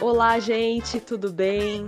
[0.00, 1.86] Olá, gente, tudo bem?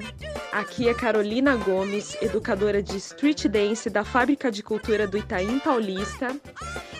[0.53, 6.35] Aqui é Carolina Gomes, educadora de Street Dance da Fábrica de Cultura do Itaim Paulista,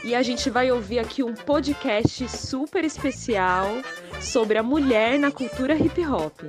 [0.05, 3.67] e a gente vai ouvir aqui um podcast super especial
[4.21, 6.43] sobre a mulher na cultura hip hop.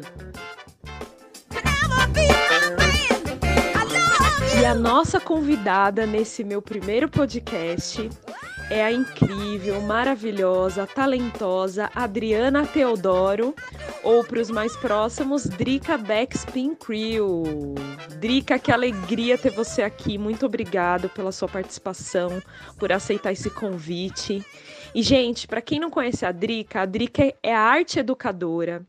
[4.59, 8.09] E a nossa convidada nesse meu primeiro podcast
[8.69, 13.55] é a incrível, maravilhosa, talentosa Adriana Teodoro,
[14.03, 17.75] ou para os mais próximos, Drica Backspin Crew.
[18.19, 20.17] Drica, que alegria ter você aqui.
[20.17, 22.41] Muito obrigado pela sua participação,
[22.77, 24.45] por aceitar esse convite.
[24.93, 28.85] E, gente, para quem não conhece a Drica, a Drica é arte educadora,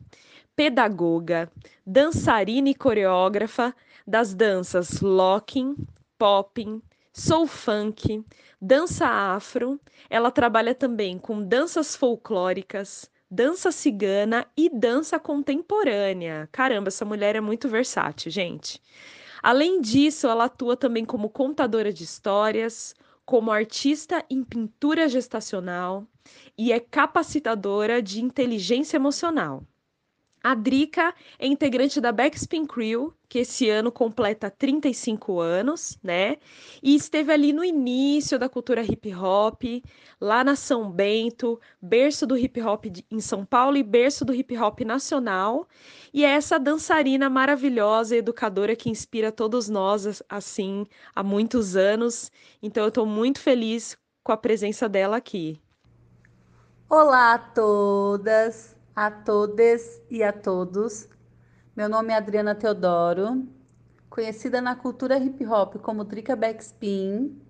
[0.55, 1.49] pedagoga,
[1.85, 3.73] dançarina e coreógrafa
[4.05, 5.75] das danças locking,
[6.17, 6.81] popping,
[7.19, 8.23] soul funk,
[8.61, 9.79] dança afro.
[10.09, 16.47] Ela trabalha também com danças folclóricas, dança cigana e dança contemporânea.
[16.51, 18.81] Caramba, essa mulher é muito versátil, gente.
[19.43, 22.95] Além disso, ela atua também como contadora de histórias,
[23.25, 26.07] como artista em pintura gestacional
[26.57, 29.63] e é capacitadora de inteligência emocional.
[30.49, 36.37] A Drica é integrante da Backspin Crew, que esse ano completa 35 anos, né?
[36.81, 39.61] E esteve ali no início da cultura hip hop,
[40.19, 44.57] lá na São Bento, berço do hip hop em São Paulo e berço do hip
[44.57, 45.67] hop nacional.
[46.11, 50.83] E é essa dançarina maravilhosa educadora que inspira todos nós, assim,
[51.13, 52.31] há muitos anos.
[52.59, 55.61] Então, eu estou muito feliz com a presença dela aqui.
[56.89, 58.78] Olá a todas!
[58.99, 61.07] A todas e a todos.
[61.73, 63.47] Meu nome é Adriana Teodoro,
[64.09, 67.41] conhecida na cultura hip hop como Drica Backspin.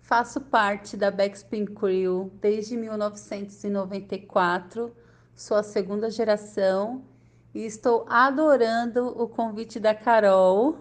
[0.00, 4.94] Faço parte da Backspin Crew desde 1994,
[5.34, 7.06] sou a segunda geração
[7.54, 10.76] e estou adorando o convite da Carol.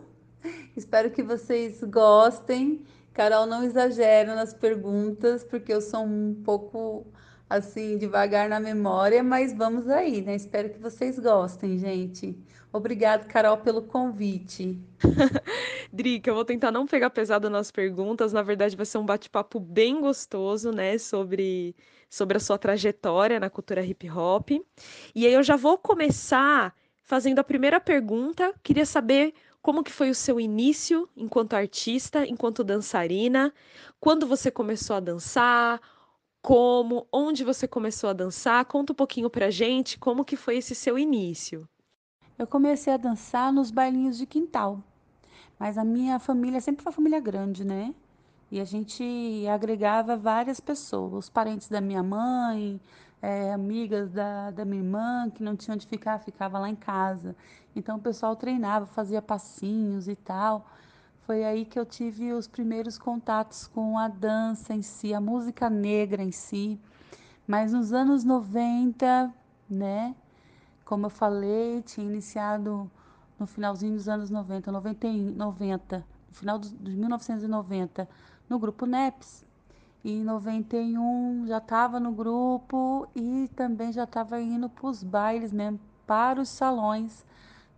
[0.76, 2.86] Espero que vocês gostem.
[3.14, 7.08] Carol, não exagero nas perguntas, porque eu sou um pouco
[7.50, 10.36] assim, devagar na memória, mas vamos aí, né?
[10.36, 12.38] Espero que vocês gostem, gente.
[12.72, 14.80] Obrigado, Carol, pelo convite.
[15.92, 18.32] Drica, eu vou tentar não pegar pesado nas perguntas.
[18.32, 21.00] Na verdade, vai ser um bate-papo bem gostoso, né?
[21.00, 21.76] Sobre,
[22.08, 24.52] sobre a sua trajetória na cultura hip hop.
[25.16, 28.54] E aí eu já vou começar fazendo a primeira pergunta.
[28.62, 29.34] Queria saber
[29.64, 33.52] como que foi o seu início enquanto artista, enquanto dançarina,
[34.00, 35.82] quando você começou a dançar,
[36.42, 38.64] como, onde você começou a dançar?
[38.66, 41.68] Conta um pouquinho pra gente como que foi esse seu início.
[42.38, 44.82] Eu comecei a dançar nos bailinhos de quintal.
[45.60, 47.94] Mas a minha família sempre foi uma família grande, né?
[48.50, 49.04] E a gente
[49.48, 52.80] agregava várias pessoas, os parentes da minha mãe,
[53.22, 57.36] é, amigas da, da minha irmã, que não tinham onde ficar, ficava lá em casa.
[57.76, 60.66] Então o pessoal treinava, fazia passinhos e tal.
[61.30, 65.70] Foi aí que eu tive os primeiros contatos com a dança em si, a música
[65.70, 66.80] negra em si.
[67.46, 69.32] Mas nos anos 90,
[69.70, 70.16] né?
[70.84, 72.90] Como eu falei, tinha iniciado
[73.38, 75.98] no finalzinho dos anos 90, 90, 90
[76.30, 78.10] no final de 1990,
[78.50, 79.46] no grupo NEPS.
[80.04, 85.54] E em 91 já estava no grupo e também já estava indo para os bailes
[85.54, 87.24] mesmo, para os salões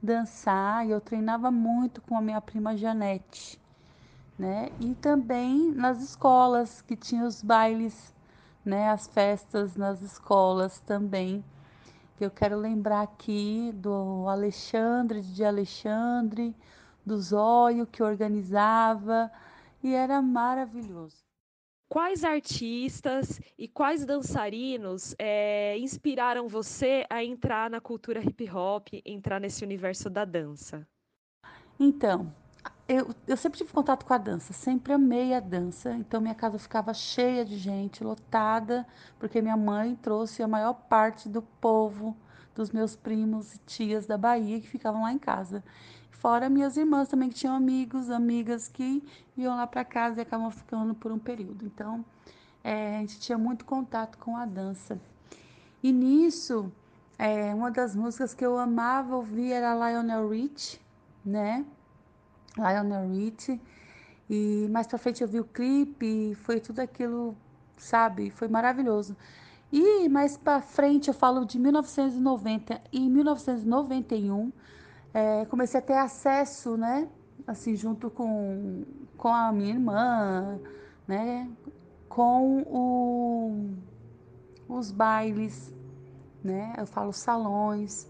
[0.01, 3.62] dançar e eu treinava muito com a minha prima Janete,
[4.38, 4.69] né?
[4.79, 8.16] E também nas escolas que tinha os bailes,
[8.66, 8.89] né?
[8.89, 11.44] As festas nas escolas também.
[12.19, 16.56] Eu quero lembrar aqui do Alexandre de Alexandre,
[17.06, 19.31] do Zóio que organizava
[19.83, 21.31] e era maravilhoso
[21.91, 29.41] quais artistas e quais dançarinos é, inspiraram você a entrar na cultura hip hop, entrar
[29.41, 30.88] nesse universo da dança?
[31.77, 32.33] Então,
[32.88, 36.57] eu, eu sempre tive contato com a dança, sempre amei a dança, então minha casa
[36.57, 38.88] ficava cheia de gente, lotada,
[39.19, 42.15] porque minha mãe trouxe a maior parte do povo,
[42.56, 45.62] dos meus primos e tias da Bahia que ficavam lá em casa.
[46.21, 49.03] Fora minhas irmãs também, que tinham amigos, amigas que
[49.35, 51.65] iam lá para casa e acabavam ficando por um período.
[51.65, 52.06] Então,
[52.63, 55.01] é, a gente tinha muito contato com a dança.
[55.81, 56.71] E nisso,
[57.18, 60.79] é, uma das músicas que eu amava ouvir era Lionel Rich,
[61.25, 61.65] né?
[62.56, 63.59] Lionel Rich.
[64.29, 67.35] E mais pra frente eu vi o clipe, foi tudo aquilo,
[67.77, 68.29] sabe?
[68.29, 69.17] Foi maravilhoso.
[69.71, 74.51] E mais para frente eu falo de 1990 e 1991
[75.13, 77.08] é, comecei a ter acesso, né?
[77.46, 78.84] Assim, junto com,
[79.18, 80.60] com a minha irmã,
[81.08, 81.50] né?
[82.08, 83.74] Com o,
[84.69, 85.75] os bailes,
[86.44, 86.74] né?
[86.78, 88.08] Eu falo salões,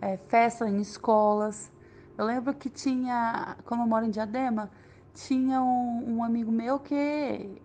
[0.00, 1.70] é, festa em escolas.
[2.16, 4.70] Eu lembro que tinha, como eu moro em Diadema,
[5.14, 6.94] tinha um, um amigo meu que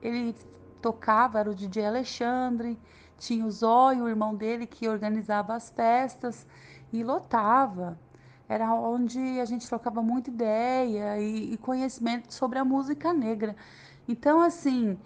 [0.02, 0.36] ele
[0.82, 2.80] tocava, era o DJ Alexandre,
[3.18, 6.46] tinha o Zóio, o irmão dele, que organizava as festas
[6.92, 7.98] e lotava.
[8.48, 13.56] Era onde a gente trocava muita ideia e, e conhecimento sobre a música negra.
[14.08, 14.98] Então, assim,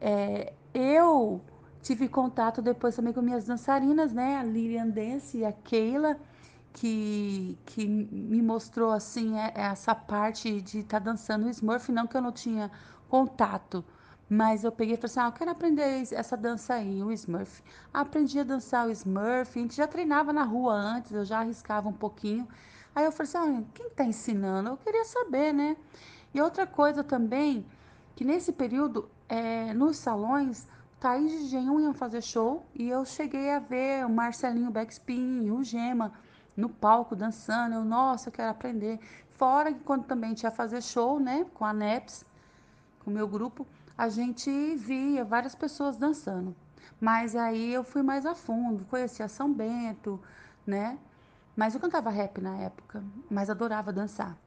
[0.00, 1.40] é, eu
[1.82, 4.36] tive contato depois também com minhas dançarinas, né?
[4.36, 6.18] A Lilian Dance e a Keila,
[6.72, 11.90] que, que me mostrou, assim, é, essa parte de estar tá dançando Smurf.
[11.92, 12.70] Não que eu não tinha
[13.08, 13.84] contato,
[14.28, 17.62] mas eu peguei e falei assim: ah, eu quero aprender essa dança aí, o Smurf.
[17.92, 21.88] Aprendi a dançar o Smurf, a gente já treinava na rua antes, eu já arriscava
[21.88, 22.46] um pouquinho.
[22.94, 24.70] Aí eu falei assim: quem está ensinando?
[24.70, 25.76] Eu queria saber, né?
[26.32, 27.66] E outra coisa também,
[28.14, 30.66] que nesse período, é, nos salões,
[31.00, 35.62] Thaís e Genhum iam fazer show e eu cheguei a ver o Marcelinho Backspin, o
[35.62, 36.12] Gema
[36.56, 37.74] no palco dançando.
[37.76, 38.98] Eu, nossa, eu quero aprender.
[39.30, 42.24] Fora que quando também tinha fazer show, né, com a NEPS,
[42.98, 43.64] com o meu grupo,
[43.96, 46.54] a gente via várias pessoas dançando.
[47.00, 50.20] Mas aí eu fui mais a fundo, conheci a São Bento,
[50.66, 50.98] né?
[51.58, 54.38] Mas eu cantava rap na época, mas adorava dançar.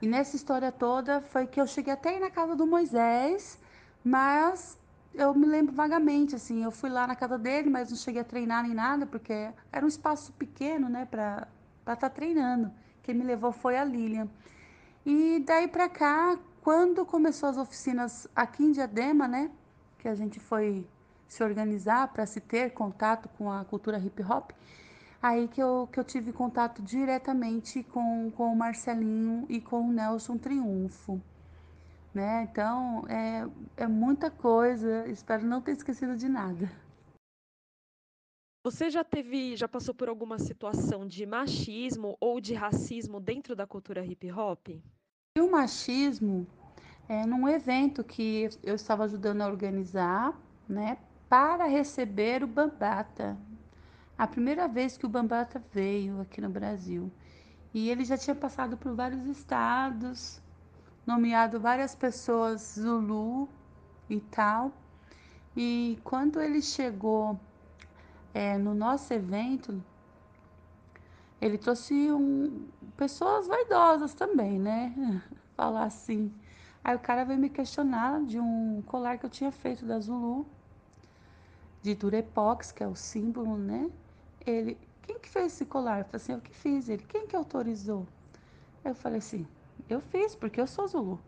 [0.00, 3.58] E nessa história toda foi que eu cheguei até aí na casa do Moisés,
[4.04, 4.78] mas
[5.12, 8.24] eu me lembro vagamente, assim, eu fui lá na casa dele, mas não cheguei a
[8.24, 11.48] treinar nem nada, porque era um espaço pequeno, né, para
[11.80, 12.70] estar tá treinando.
[13.02, 14.28] Quem me levou foi a Lilian.
[15.04, 19.50] E daí para cá, quando começou as oficinas aqui em Diadema, né,
[19.98, 20.86] que a gente foi
[21.26, 24.52] se organizar para se ter contato com a cultura hip hop,
[25.24, 29.92] aí que eu, que eu tive contato diretamente com, com o Marcelinho e com o
[29.92, 31.18] Nelson Triunfo.
[32.12, 32.42] Né?
[32.42, 36.70] Então, é, é muita coisa, espero não ter esquecido de nada.
[38.66, 43.66] Você já teve, já passou por alguma situação de machismo ou de racismo dentro da
[43.66, 44.68] cultura hip hop?
[44.68, 46.46] E o machismo
[47.08, 50.38] é num evento que eu estava ajudando a organizar,
[50.68, 50.98] né,
[51.28, 53.36] para receber o Bambata,
[54.16, 57.12] a primeira vez que o Bambata veio aqui no Brasil.
[57.72, 60.40] E ele já tinha passado por vários estados,
[61.04, 63.48] nomeado várias pessoas Zulu
[64.08, 64.72] e tal.
[65.56, 67.38] E quando ele chegou
[68.32, 69.82] é, no nosso evento,
[71.40, 75.22] ele trouxe um, pessoas vaidosas também, né?
[75.56, 76.32] Falar assim.
[76.82, 80.46] Aí o cara veio me questionar de um colar que eu tinha feito da Zulu,
[81.82, 83.90] de Durepox, que é o símbolo, né?
[84.46, 86.00] Ele, quem que fez esse colar?
[86.00, 86.88] Eu falei assim, eu que fiz.
[86.88, 88.06] Ele, quem que autorizou?
[88.84, 89.46] Eu falei assim,
[89.88, 91.20] eu fiz, porque eu sou Zulu.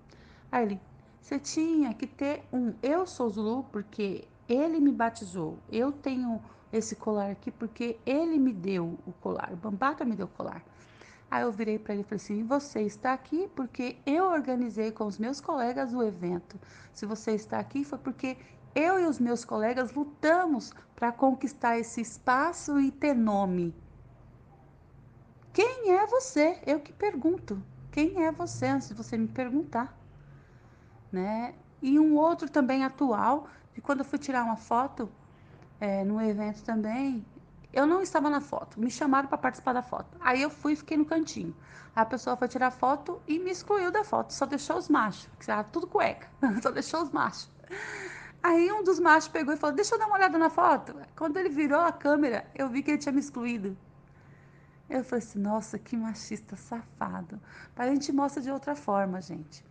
[0.51, 0.81] Aí ele,
[1.21, 5.59] você tinha que ter um eu sou Zulu, porque ele me batizou.
[5.71, 6.41] Eu tenho
[6.73, 9.51] esse colar aqui porque ele me deu o colar.
[9.53, 10.63] O Bambata me deu o colar.
[11.31, 15.07] Aí eu virei para ele e falei assim: Você está aqui porque eu organizei com
[15.07, 16.59] os meus colegas o evento.
[16.93, 18.37] Se você está aqui foi porque
[18.77, 23.75] eu e os meus colegas lutamos para conquistar esse espaço e ter nome.
[25.51, 26.61] Quem é você?
[26.67, 27.63] Eu que pergunto.
[27.91, 29.99] Quem é você antes de você me perguntar?
[31.11, 31.55] Né?
[31.81, 35.11] E um outro também atual, de quando eu fui tirar uma foto
[35.81, 37.25] é, no evento também,
[37.73, 40.19] eu não estava na foto, me chamaram para participar da foto.
[40.21, 41.57] Aí eu fui e fiquei no cantinho.
[41.95, 45.51] A pessoa foi tirar foto e me excluiu da foto, só deixou os machos, que
[45.51, 46.29] era tudo cueca,
[46.61, 47.51] só deixou os machos.
[48.43, 50.95] Aí um dos machos pegou e falou: Deixa eu dar uma olhada na foto.
[51.17, 53.77] Quando ele virou a câmera, eu vi que ele tinha me excluído.
[54.89, 57.41] Eu falei assim: Nossa, que machista safado.
[57.75, 59.65] Mas a gente mostra de outra forma, gente.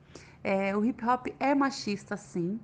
[0.44, 2.60] É, o hip hop é machista, sim.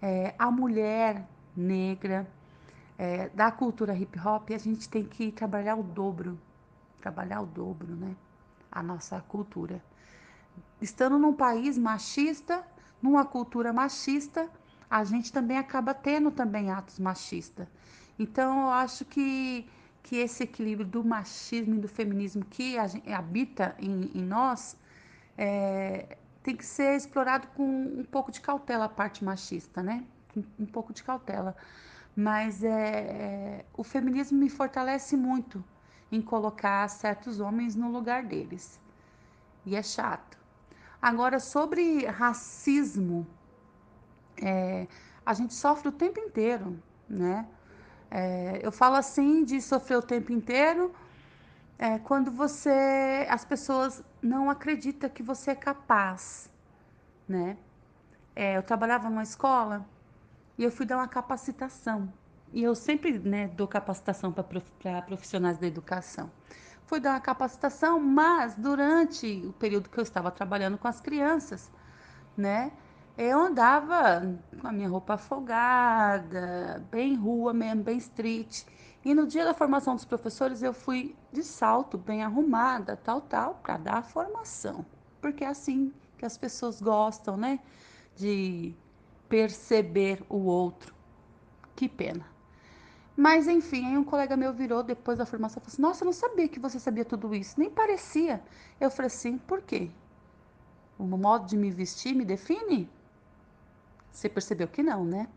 [0.00, 1.24] É, a mulher
[1.56, 2.26] negra
[2.98, 6.38] é, da cultura hip hop, a gente tem que trabalhar o dobro.
[7.00, 8.16] Trabalhar o dobro, né?
[8.70, 9.82] A nossa cultura.
[10.80, 12.66] Estando num país machista,
[13.00, 14.50] numa cultura machista,
[14.92, 17.66] a gente também acaba tendo também atos machistas.
[18.18, 19.66] Então, eu acho que,
[20.02, 24.76] que esse equilíbrio do machismo e do feminismo que gente, habita em, em nós
[25.38, 30.04] é, tem que ser explorado com um pouco de cautela a parte machista, né?
[30.36, 31.56] Um, um pouco de cautela.
[32.14, 35.64] Mas é, é, o feminismo me fortalece muito
[36.10, 38.78] em colocar certos homens no lugar deles.
[39.64, 40.36] E é chato.
[41.00, 43.26] Agora, sobre racismo,
[44.40, 44.86] é,
[45.24, 47.46] a gente sofre o tempo inteiro, né?
[48.10, 50.94] É, eu falo assim de sofrer o tempo inteiro
[51.78, 56.50] é, quando você, as pessoas não acreditam que você é capaz,
[57.26, 57.56] né?
[58.36, 59.86] É, eu trabalhava numa escola
[60.58, 62.12] e eu fui dar uma capacitação
[62.52, 64.44] e eu sempre né, dou capacitação para
[65.02, 66.30] profissionais da educação.
[66.84, 71.70] Fui dar uma capacitação, mas durante o período que eu estava trabalhando com as crianças,
[72.36, 72.70] né,
[73.16, 78.64] eu andava com a minha roupa folgada, bem rua mesmo, bem street.
[79.04, 83.56] E no dia da formação dos professores eu fui de salto, bem arrumada, tal, tal,
[83.56, 84.86] para dar a formação.
[85.20, 87.58] Porque é assim que as pessoas gostam, né?
[88.16, 88.74] De
[89.28, 90.94] perceber o outro.
[91.74, 92.26] Que pena.
[93.16, 96.06] Mas enfim, aí um colega meu virou depois da formação e falou assim: Nossa, eu
[96.06, 98.42] não sabia que você sabia tudo isso, nem parecia.
[98.80, 99.90] Eu falei assim: Por quê?
[100.98, 102.88] O modo de me vestir me define?
[104.12, 105.28] Você percebeu que não, né?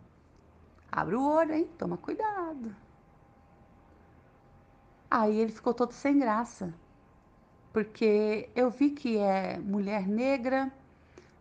[0.91, 1.69] Abre o olho, hein?
[1.77, 2.75] Toma cuidado.
[5.09, 6.73] Aí ele ficou todo sem graça,
[7.71, 10.71] porque eu vi que é mulher negra,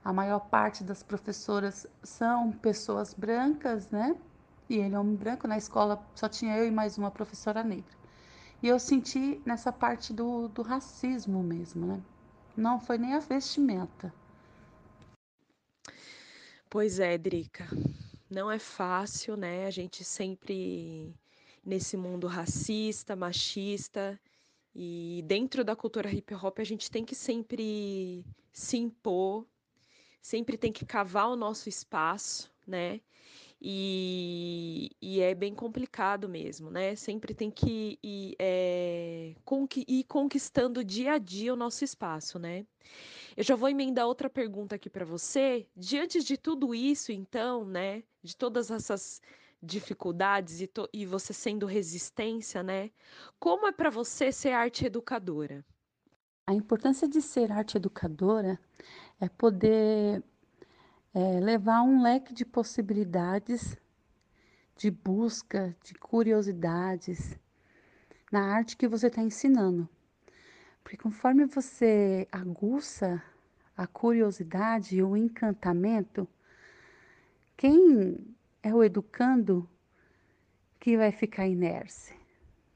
[0.05, 4.17] a maior parte das professoras são pessoas brancas, né?
[4.69, 7.97] E ele é homem branco, na escola só tinha eu e mais uma professora negra.
[8.63, 12.03] E eu senti nessa parte do, do racismo mesmo, né?
[12.57, 14.13] Não foi nem a vestimenta.
[16.69, 17.69] Pois é, Drica.
[18.31, 19.67] Não é fácil, né?
[19.67, 21.15] A gente sempre
[21.65, 24.21] nesse mundo racista, machista
[24.75, 29.47] e dentro da cultura hip hop a gente tem que sempre se impor,
[30.21, 33.01] sempre tem que cavar o nosso espaço, né?
[33.61, 36.95] E, e é bem complicado mesmo, né?
[36.97, 42.67] Sempre tem que ir, é, conqui, ir conquistando dia a dia o nosso espaço, né?
[43.37, 45.67] Eu já vou emendar outra pergunta aqui para você.
[45.77, 49.21] Diante de tudo isso, então, né, de todas essas
[49.61, 52.91] dificuldades e, e você sendo resistência, né,
[53.41, 55.65] como é para você ser arte educadora?
[56.47, 58.61] A importância de ser arte educadora
[59.19, 60.23] é poder
[61.15, 63.77] é, levar um leque de possibilidades,
[64.77, 67.39] de busca, de curiosidades
[68.31, 69.89] na arte que você está ensinando.
[70.85, 73.21] Porque conforme você aguça
[73.75, 76.29] a curiosidade e o encantamento,
[77.57, 79.69] quem é o educando
[80.79, 82.15] que vai ficar inércia?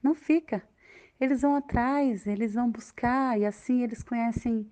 [0.02, 0.66] Não fica.
[1.20, 4.70] Eles vão atrás, eles vão buscar, e assim eles conhecem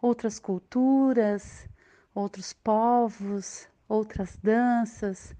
[0.00, 1.68] outras culturas,
[2.14, 5.34] outros povos, outras danças,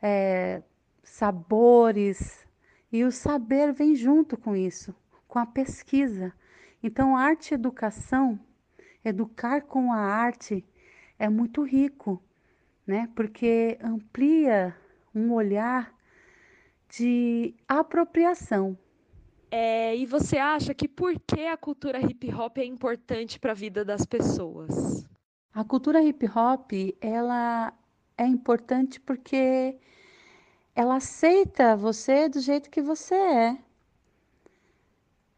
[0.00, 0.62] é,
[1.02, 2.46] sabores.
[2.90, 4.94] E o saber vem junto com isso,
[5.28, 6.32] com a pesquisa.
[6.86, 8.38] Então, arte e educação,
[9.02, 10.62] educar com a arte
[11.18, 12.22] é muito rico,
[12.86, 13.08] né?
[13.16, 14.76] Porque amplia
[15.14, 15.94] um olhar
[16.86, 18.76] de apropriação.
[19.50, 23.54] É, e você acha que por que a cultura hip hop é importante para a
[23.54, 25.06] vida das pessoas?
[25.54, 27.72] A cultura hip hop, ela
[28.18, 29.78] é importante porque
[30.74, 33.63] ela aceita você do jeito que você é.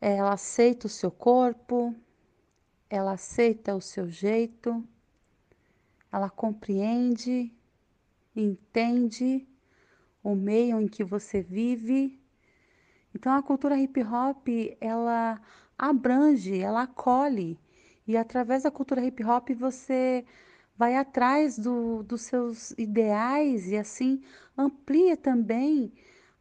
[0.00, 1.94] Ela aceita o seu corpo,
[2.88, 4.84] ela aceita o seu jeito,
[6.12, 7.52] ela compreende,
[8.34, 9.46] entende
[10.22, 12.20] o meio em que você vive.
[13.14, 14.48] Então a cultura hip hop,
[14.80, 15.40] ela
[15.78, 17.58] abrange, ela acolhe.
[18.06, 20.24] E através da cultura hip hop você
[20.76, 24.22] vai atrás do, dos seus ideais e assim
[24.56, 25.92] amplia também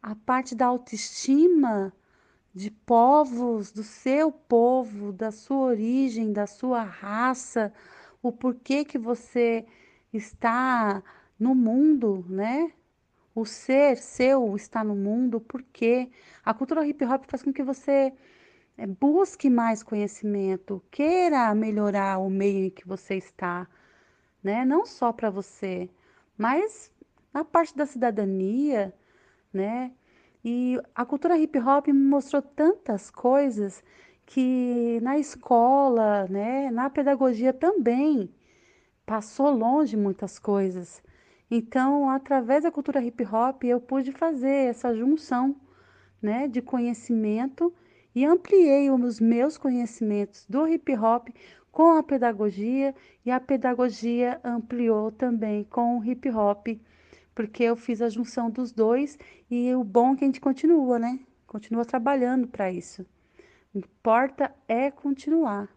[0.02, 1.92] a parte da autoestima
[2.56, 7.70] de povos, do seu povo, da sua origem, da sua raça,
[8.22, 9.66] o porquê que você
[10.10, 11.02] está
[11.38, 12.72] no mundo, né?
[13.34, 16.10] O ser seu está no mundo, por quê?
[16.42, 18.10] A cultura hip hop faz com que você
[18.78, 23.68] eh, busque mais conhecimento, queira melhorar o meio em que você está,
[24.42, 24.64] né?
[24.64, 25.90] Não só para você,
[26.38, 26.90] mas
[27.34, 28.94] na parte da cidadania,
[29.52, 29.92] né?
[30.48, 33.82] E a cultura hip hop me mostrou tantas coisas
[34.24, 38.32] que na escola, né, na pedagogia também
[39.04, 41.02] passou longe muitas coisas.
[41.50, 45.56] Então, através da cultura hip hop, eu pude fazer essa junção,
[46.22, 47.74] né, de conhecimento
[48.14, 51.26] e ampliei os meus conhecimentos do hip hop
[51.72, 56.68] com a pedagogia e a pedagogia ampliou também com o hip hop
[57.36, 59.18] porque eu fiz a junção dos dois
[59.50, 61.20] e o bom é que a gente continua, né?
[61.46, 63.02] Continua trabalhando para isso.
[63.02, 63.06] O
[63.72, 65.68] que importa é continuar.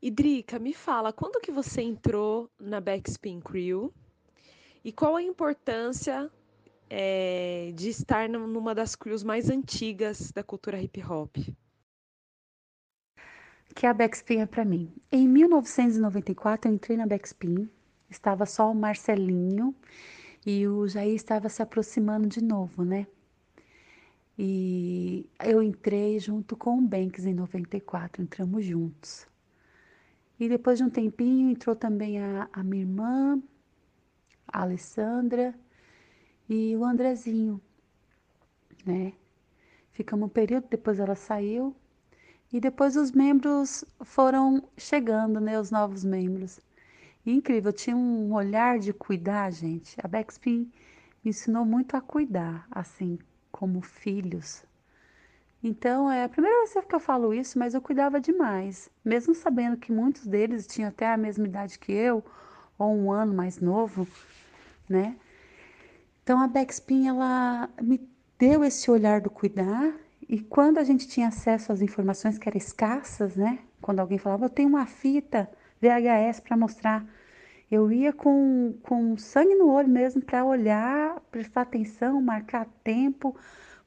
[0.00, 3.92] Idrica, me fala, quando que você entrou na Backspin Crew
[4.84, 6.30] e qual a importância
[6.88, 11.36] é, de estar numa das crews mais antigas da cultura hip hop?
[13.76, 14.90] Que é a Backspin é para mim.
[15.12, 17.68] Em 1994 eu entrei na Backspin,
[18.08, 19.74] estava só o Marcelinho
[20.46, 23.06] e o Jair estava se aproximando de novo, né?
[24.38, 29.26] E eu entrei junto com o Banks em 94, entramos juntos.
[30.40, 33.42] E depois de um tempinho entrou também a, a minha irmã,
[34.48, 35.54] a Alessandra
[36.48, 37.60] e o Andrezinho,
[38.86, 39.12] né?
[39.92, 41.76] Ficamos um período, depois ela saiu
[42.52, 45.58] e depois os membros foram chegando, né?
[45.58, 46.60] Os novos membros.
[47.24, 49.96] E incrível, tinha um olhar de cuidar, gente.
[50.02, 50.70] A Backspin
[51.24, 53.18] me ensinou muito a cuidar, assim,
[53.50, 54.64] como filhos.
[55.62, 59.76] Então, é a primeira vez que eu falo isso, mas eu cuidava demais, mesmo sabendo
[59.76, 62.24] que muitos deles tinham até a mesma idade que eu,
[62.78, 64.06] ou um ano mais novo,
[64.88, 65.16] né?
[66.22, 69.92] Então, a Backspin, ela me deu esse olhar do cuidar,
[70.28, 73.60] e quando a gente tinha acesso às informações que eram escassas, né?
[73.80, 75.48] Quando alguém falava, eu tenho uma fita
[75.80, 77.06] VHS para mostrar,
[77.70, 83.36] eu ia com, com sangue no olho mesmo para olhar, prestar atenção, marcar tempo,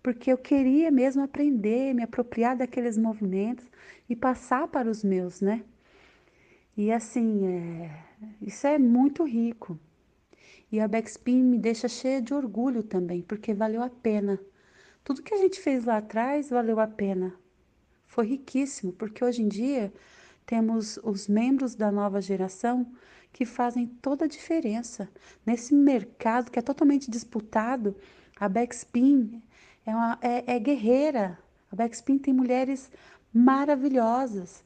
[0.01, 3.65] porque eu queria mesmo aprender, me apropriar daqueles movimentos
[4.10, 5.63] e passar para os meus, né?
[6.77, 7.91] E assim, é,
[8.41, 9.77] isso é muito rico.
[10.72, 14.39] E a Backspin me deixa cheia de orgulho também, porque valeu a pena.
[15.10, 17.34] Tudo que a gente fez lá atrás valeu a pena.
[18.06, 19.92] Foi riquíssimo, porque hoje em dia
[20.46, 22.86] temos os membros da nova geração
[23.34, 25.10] que fazem toda a diferença.
[25.44, 27.96] Nesse mercado que é totalmente disputado,
[28.39, 29.42] a Backspin
[29.84, 31.39] é, uma, é, é guerreira.
[31.72, 32.92] A Backspin tem mulheres
[33.34, 34.63] maravilhosas,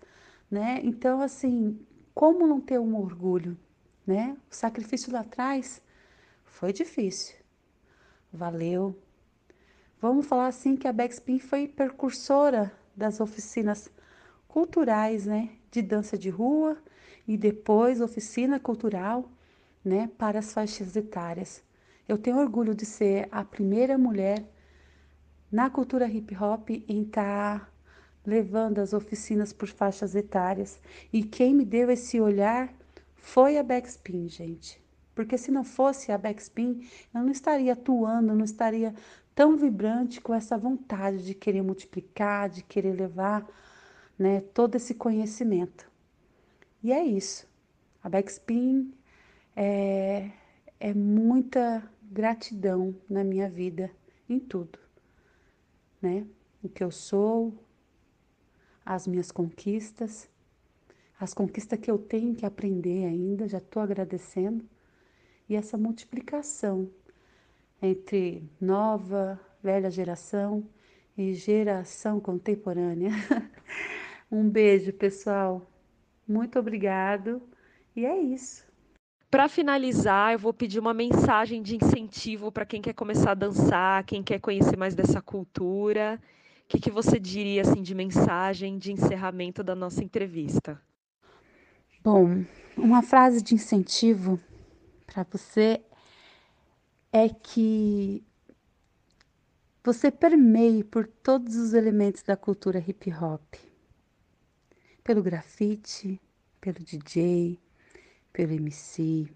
[0.52, 0.82] né?
[0.84, 1.80] Então, assim,
[2.14, 3.58] como não ter um orgulho,
[4.06, 4.36] né?
[4.52, 5.82] O sacrifício lá atrás
[6.44, 7.34] foi difícil.
[8.30, 9.02] Valeu.
[10.04, 13.90] Vamos falar assim que a Backspin foi precursora das oficinas
[14.50, 15.52] culturais, né?
[15.72, 16.78] De dança de rua,
[17.26, 19.32] e depois oficina cultural
[19.82, 21.64] né, para as faixas etárias.
[22.06, 24.46] Eu tenho orgulho de ser a primeira mulher
[25.50, 27.70] na cultura hip hop em estar tá
[28.26, 30.82] levando as oficinas por faixas etárias.
[31.14, 32.74] E quem me deu esse olhar
[33.16, 34.84] foi a Backspin, gente.
[35.16, 38.94] Porque se não fosse a Backspin, eu não estaria atuando, não estaria
[39.36, 43.48] tão vibrante com essa vontade de querer multiplicar, de querer levar
[44.18, 45.90] né, todo esse conhecimento.
[46.84, 47.48] E é isso.
[48.04, 48.94] A Backspin
[49.56, 50.30] é,
[50.80, 53.90] é muita gratidão na minha vida,
[54.30, 54.78] em tudo,
[56.02, 56.28] né?
[56.62, 57.54] O que eu sou,
[58.86, 60.30] as minhas conquistas,
[61.20, 64.66] as conquistas que eu tenho que aprender ainda, já estou agradecendo,
[65.48, 66.90] e essa multiplicação
[67.84, 70.64] entre nova, velha geração
[71.18, 73.12] e geração contemporânea.
[74.32, 75.70] um beijo, pessoal.
[76.28, 77.42] Muito obrigado.
[77.94, 78.66] E é isso.
[79.30, 84.04] Para finalizar, eu vou pedir uma mensagem de incentivo para quem quer começar a dançar,
[84.06, 86.22] quem quer conhecer mais dessa cultura.
[86.64, 90.80] O que, que você diria assim de mensagem de encerramento da nossa entrevista?
[92.04, 92.44] Bom,
[92.78, 94.40] uma frase de incentivo
[95.06, 95.82] para você
[97.16, 98.26] é que
[99.84, 103.54] você permeie por todos os elementos da cultura hip hop
[105.04, 106.20] pelo grafite,
[106.60, 107.60] pelo DJ,
[108.32, 109.28] pelo MC.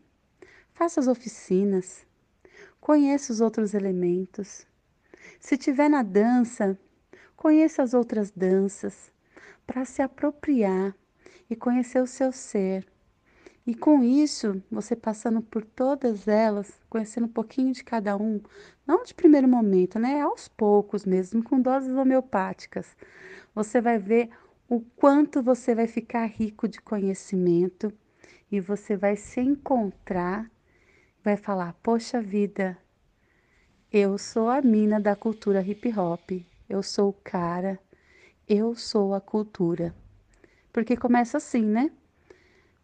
[0.73, 2.03] Faça as oficinas,
[2.81, 4.65] conheça os outros elementos.
[5.39, 6.75] Se tiver na dança,
[7.35, 9.11] conheça as outras danças
[9.67, 10.95] para se apropriar
[11.47, 12.87] e conhecer o seu ser.
[13.67, 18.39] E com isso, você passando por todas elas, conhecendo um pouquinho de cada um,
[18.87, 20.21] não de primeiro momento, né?
[20.21, 22.95] Aos poucos mesmo, com doses homeopáticas,
[23.53, 24.29] você vai ver
[24.69, 27.91] o quanto você vai ficar rico de conhecimento
[28.49, 30.49] e você vai se encontrar,
[31.21, 32.77] vai falar: Poxa vida,
[33.91, 36.31] eu sou a mina da cultura hip hop,
[36.69, 37.77] eu sou o cara,
[38.47, 39.93] eu sou a cultura.
[40.71, 41.91] Porque começa assim, né?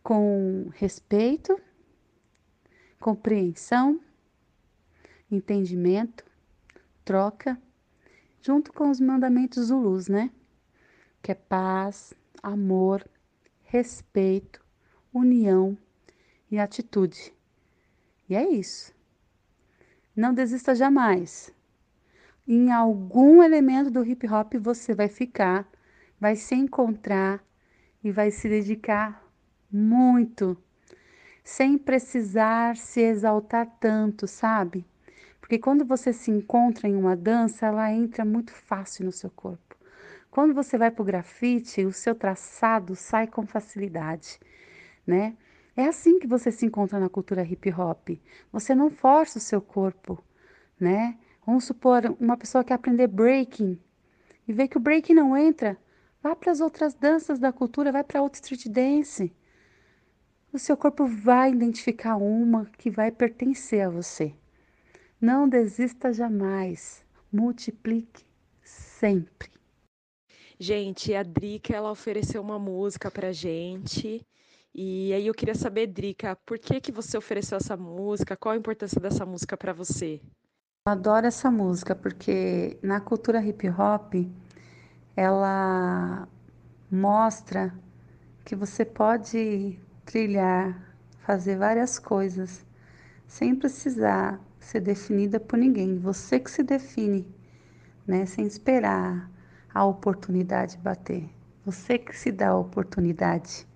[0.04, 1.60] Com respeito,
[3.00, 4.00] compreensão,
[5.32, 6.24] entendimento,
[7.04, 7.60] troca,
[8.42, 10.30] junto com os mandamentos Zulus, né?
[11.24, 12.14] que é paz,
[12.44, 13.10] amor,
[13.64, 14.62] respeito,
[15.14, 15.78] união
[16.52, 17.34] e atitude.
[18.28, 18.94] E é isso.
[20.14, 21.54] Não desista jamais.
[22.46, 25.66] Em algum elemento do hip hop você vai ficar,
[26.20, 27.42] vai se encontrar
[28.04, 29.23] e vai se dedicar
[29.74, 30.56] muito,
[31.44, 34.86] sem precisar se exaltar tanto, sabe?
[35.42, 39.76] Porque quando você se encontra em uma dança, ela entra muito fácil no seu corpo.
[40.30, 44.40] Quando você vai para o grafite, o seu traçado sai com facilidade,
[45.06, 45.36] né?
[45.76, 48.10] É assim que você se encontra na cultura hip hop.
[48.52, 50.24] Você não força o seu corpo,
[50.80, 51.18] né?
[51.46, 53.80] Vamos supor uma pessoa quer aprender breaking
[54.48, 55.78] e vê que o breaking não entra,
[56.22, 59.34] vá para as outras danças da cultura, vai para outra street dance.
[60.54, 64.36] O seu corpo vai identificar uma que vai pertencer a você.
[65.20, 67.04] Não desista jamais.
[67.32, 68.24] Multiplique
[68.64, 69.50] sempre.
[70.60, 74.24] Gente, a Drica, ela ofereceu uma música pra gente.
[74.76, 78.38] E aí eu queria saber, Drica, por que que você ofereceu essa música?
[78.38, 80.22] Qual a importância dessa música para você?
[80.86, 84.14] Eu adoro essa música porque na cultura hip hop
[85.16, 86.28] ela
[86.92, 87.74] mostra
[88.46, 92.66] que você pode trilhar, fazer várias coisas
[93.28, 95.98] sem precisar ser definida por ninguém.
[96.00, 97.28] Você que se define,
[98.06, 98.26] né?
[98.26, 99.30] Sem esperar
[99.74, 101.30] a oportunidade bater.
[101.66, 103.68] Você que se dá a oportunidade.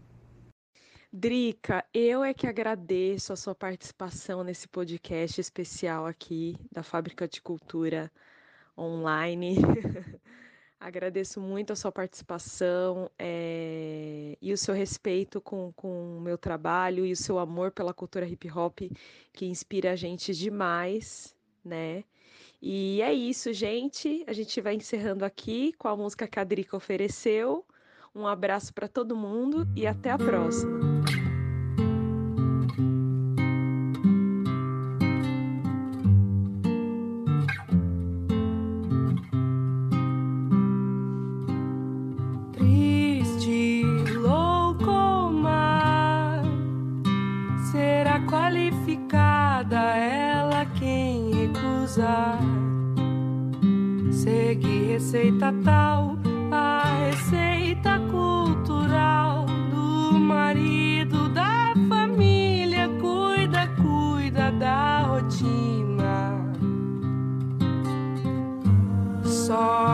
[1.11, 7.41] Drica, eu é que agradeço a sua participação nesse podcast especial aqui da Fábrica de
[7.41, 8.11] Cultura
[8.77, 9.55] Online.
[10.79, 17.03] Agradeço muito a sua participação é, e o seu respeito com, com o meu trabalho
[17.05, 18.81] e o seu amor pela cultura hip hop,
[19.33, 21.35] que inspira a gente demais,
[21.65, 22.03] né?
[22.61, 24.23] E é isso, gente.
[24.27, 27.65] A gente vai encerrando aqui com a música que a Drica ofereceu.
[28.13, 30.86] Um abraço para todo mundo e até a próxima.
[54.17, 56.17] Segue receita tal,
[56.51, 62.89] a receita cultural do marido da família.
[62.99, 66.35] Cuida, cuida da rotina.
[69.23, 69.86] Só